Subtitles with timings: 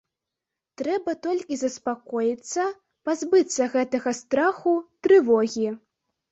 [0.81, 2.65] Трэба толькі заспакоіцца,
[3.11, 4.77] пазбыцца гэтага страху,
[5.07, 5.67] трывогі.